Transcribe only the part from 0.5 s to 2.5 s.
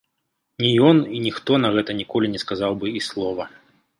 Ні ён і ніхто на гэта ніколі не